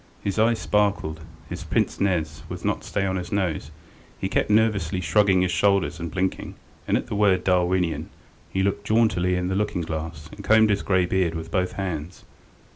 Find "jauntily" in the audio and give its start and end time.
8.87-9.35